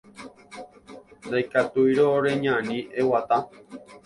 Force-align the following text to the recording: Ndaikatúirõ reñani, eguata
Ndaikatúirõ 1.27 2.07
reñani, 2.27 2.79
eguata 3.05 3.41